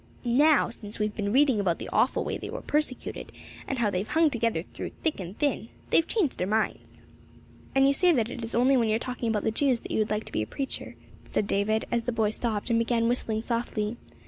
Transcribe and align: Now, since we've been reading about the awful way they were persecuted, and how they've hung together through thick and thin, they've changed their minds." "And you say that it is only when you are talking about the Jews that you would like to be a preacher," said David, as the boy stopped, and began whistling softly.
Now, 0.25 0.71
since 0.71 0.97
we've 0.97 1.15
been 1.15 1.31
reading 1.31 1.59
about 1.59 1.77
the 1.77 1.87
awful 1.93 2.23
way 2.23 2.39
they 2.39 2.49
were 2.49 2.61
persecuted, 2.63 3.31
and 3.67 3.77
how 3.77 3.91
they've 3.91 4.07
hung 4.07 4.31
together 4.31 4.63
through 4.63 4.93
thick 5.03 5.19
and 5.19 5.37
thin, 5.37 5.67
they've 5.91 6.07
changed 6.07 6.39
their 6.39 6.47
minds." 6.47 7.01
"And 7.75 7.85
you 7.85 7.93
say 7.93 8.11
that 8.11 8.27
it 8.27 8.43
is 8.43 8.55
only 8.55 8.75
when 8.75 8.89
you 8.89 8.95
are 8.95 9.05
talking 9.07 9.29
about 9.29 9.43
the 9.43 9.51
Jews 9.51 9.81
that 9.81 9.91
you 9.91 9.99
would 9.99 10.09
like 10.09 10.25
to 10.25 10.31
be 10.31 10.41
a 10.41 10.47
preacher," 10.47 10.95
said 11.29 11.45
David, 11.45 11.85
as 11.91 12.05
the 12.05 12.11
boy 12.11 12.31
stopped, 12.31 12.71
and 12.71 12.79
began 12.79 13.07
whistling 13.09 13.43
softly. 13.43 13.95